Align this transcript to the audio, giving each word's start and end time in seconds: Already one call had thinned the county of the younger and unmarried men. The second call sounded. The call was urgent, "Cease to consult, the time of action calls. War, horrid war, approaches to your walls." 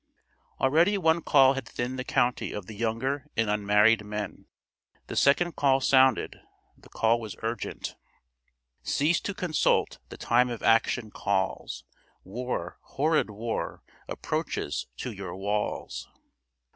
Already 0.59 0.97
one 0.97 1.21
call 1.21 1.53
had 1.53 1.67
thinned 1.67 1.99
the 1.99 2.03
county 2.03 2.53
of 2.53 2.65
the 2.65 2.73
younger 2.73 3.27
and 3.37 3.51
unmarried 3.51 4.03
men. 4.03 4.47
The 5.05 5.15
second 5.15 5.55
call 5.55 5.79
sounded. 5.79 6.41
The 6.75 6.89
call 6.89 7.19
was 7.21 7.35
urgent, 7.43 7.95
"Cease 8.81 9.19
to 9.19 9.35
consult, 9.35 9.99
the 10.09 10.17
time 10.17 10.49
of 10.49 10.63
action 10.63 11.11
calls. 11.11 11.83
War, 12.23 12.79
horrid 12.81 13.29
war, 13.29 13.83
approaches 14.07 14.87
to 14.97 15.11
your 15.11 15.35
walls." 15.35 16.09